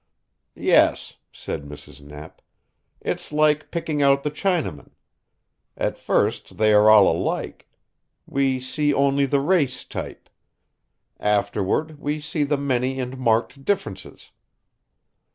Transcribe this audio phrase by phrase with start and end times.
[0.55, 2.01] "Yes," said Mrs.
[2.01, 2.41] Knapp.
[3.01, 4.89] "It's like picking out the Chinamen.
[5.77, 7.67] At first they are all alike.
[8.25, 10.27] We see only the race type.
[11.19, 14.31] Afterward, we see the many and marked differences."